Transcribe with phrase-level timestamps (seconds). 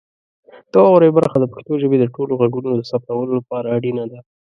[0.71, 4.19] د واورئ برخه د پښتو ژبې د ټولو غږونو د ثبتولو لپاره اړینه ده.